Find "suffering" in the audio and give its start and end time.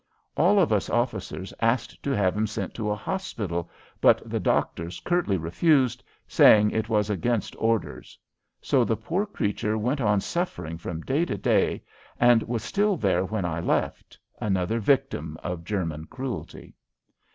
10.19-10.79